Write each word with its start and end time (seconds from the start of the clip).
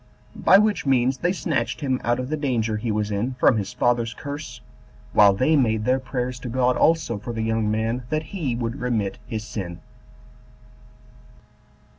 By 0.43 0.57
which 0.57 0.87
means 0.87 1.19
they 1.19 1.31
snatched 1.31 1.81
him 1.81 2.01
out 2.03 2.17
of 2.19 2.29
the 2.29 2.35
danger 2.35 2.77
he 2.77 2.91
was 2.91 3.11
in 3.11 3.35
from 3.35 3.57
his 3.57 3.71
father's 3.71 4.15
curse, 4.15 4.59
while 5.13 5.31
they 5.31 5.55
made 5.55 5.85
their 5.85 5.99
prayers 5.99 6.39
to 6.39 6.49
God 6.49 6.75
also 6.75 7.19
for 7.19 7.33
the 7.33 7.43
young 7.43 7.69
man, 7.69 8.01
that 8.09 8.23
he 8.33 8.55
would 8.55 8.77
remit 8.81 9.19
his 9.27 9.43
sin. 9.43 9.79